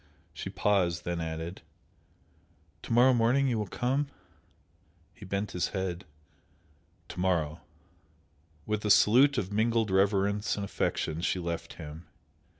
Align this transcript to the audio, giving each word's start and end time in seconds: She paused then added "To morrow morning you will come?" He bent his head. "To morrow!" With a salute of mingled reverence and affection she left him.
She 0.33 0.49
paused 0.49 1.05
then 1.05 1.21
added 1.21 1.61
"To 2.81 2.91
morrow 2.91 3.13
morning 3.13 3.47
you 3.47 3.59
will 3.59 3.67
come?" 3.67 4.07
He 5.13 5.25
bent 5.25 5.51
his 5.51 5.67
head. 5.77 6.05
"To 7.09 7.19
morrow!" 7.19 7.61
With 8.65 8.83
a 8.83 8.89
salute 8.89 9.37
of 9.37 9.51
mingled 9.53 9.91
reverence 9.91 10.55
and 10.55 10.65
affection 10.65 11.21
she 11.21 11.37
left 11.37 11.73
him. 11.73 12.07